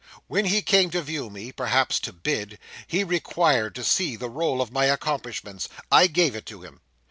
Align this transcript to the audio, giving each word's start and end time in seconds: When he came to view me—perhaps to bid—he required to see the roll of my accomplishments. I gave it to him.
When 0.25 0.45
he 0.45 0.63
came 0.63 0.89
to 0.89 1.03
view 1.03 1.29
me—perhaps 1.29 1.99
to 1.99 2.11
bid—he 2.11 3.03
required 3.03 3.75
to 3.75 3.83
see 3.83 4.15
the 4.15 4.31
roll 4.31 4.59
of 4.59 4.71
my 4.71 4.85
accomplishments. 4.85 5.69
I 5.91 6.07
gave 6.07 6.35
it 6.35 6.47
to 6.47 6.63
him. 6.63 6.81